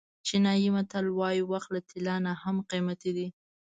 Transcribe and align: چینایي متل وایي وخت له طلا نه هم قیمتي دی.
چینایي 0.25 0.69
متل 0.75 1.05
وایي 1.17 1.41
وخت 1.51 1.69
له 1.75 1.79
طلا 1.89 2.15
نه 2.25 2.31
هم 2.43 2.55
قیمتي 2.71 3.11
دی. 3.17 3.27